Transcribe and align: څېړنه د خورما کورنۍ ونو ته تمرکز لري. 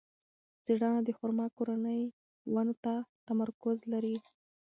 څېړنه 0.65 0.99
د 1.03 1.09
خورما 1.17 1.45
کورنۍ 1.57 2.01
ونو 2.53 2.73
ته 2.83 2.93
تمرکز 3.27 3.77
لري. 3.93 4.15